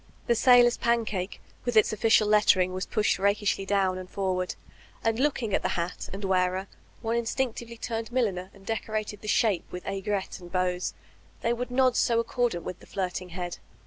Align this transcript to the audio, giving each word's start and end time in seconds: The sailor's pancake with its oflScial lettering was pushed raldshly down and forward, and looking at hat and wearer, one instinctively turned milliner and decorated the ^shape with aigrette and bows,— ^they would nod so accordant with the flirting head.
The 0.25 0.33
sailor's 0.33 0.77
pancake 0.77 1.39
with 1.63 1.77
its 1.77 1.93
oflScial 1.93 2.25
lettering 2.25 2.73
was 2.73 2.87
pushed 2.87 3.19
raldshly 3.19 3.67
down 3.67 3.99
and 3.99 4.09
forward, 4.09 4.55
and 5.03 5.19
looking 5.19 5.53
at 5.53 5.63
hat 5.63 6.09
and 6.11 6.25
wearer, 6.25 6.65
one 7.03 7.15
instinctively 7.17 7.77
turned 7.77 8.11
milliner 8.11 8.49
and 8.51 8.65
decorated 8.65 9.21
the 9.21 9.27
^shape 9.27 9.61
with 9.69 9.85
aigrette 9.85 10.39
and 10.39 10.51
bows,— 10.51 10.95
^they 11.43 11.55
would 11.55 11.69
nod 11.69 11.95
so 11.95 12.19
accordant 12.19 12.63
with 12.63 12.79
the 12.79 12.87
flirting 12.87 13.29
head. 13.29 13.59